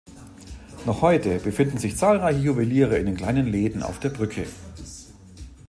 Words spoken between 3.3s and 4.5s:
Läden auf der Brücke.